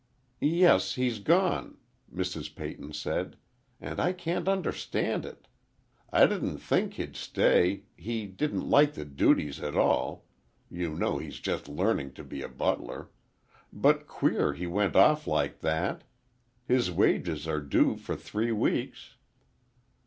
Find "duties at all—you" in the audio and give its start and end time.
9.05-10.95